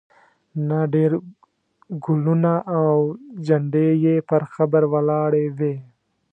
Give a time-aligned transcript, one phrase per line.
[0.67, 1.11] نه ډېر
[2.05, 2.89] ګلونه او
[3.45, 5.75] جنډې یې پر قبر ولاړې وې.